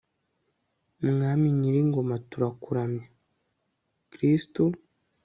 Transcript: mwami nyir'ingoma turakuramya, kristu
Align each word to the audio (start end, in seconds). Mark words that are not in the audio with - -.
mwami 1.09 1.47
nyir'ingoma 1.59 2.15
turakuramya, 2.29 3.05
kristu 4.11 4.63